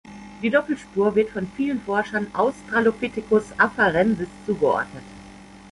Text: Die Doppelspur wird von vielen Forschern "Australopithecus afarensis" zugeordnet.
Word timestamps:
Die 0.41 0.49
Doppelspur 0.49 1.13
wird 1.13 1.29
von 1.29 1.45
vielen 1.55 1.79
Forschern 1.79 2.25
"Australopithecus 2.33 3.51
afarensis" 3.59 4.29
zugeordnet. 4.47 5.03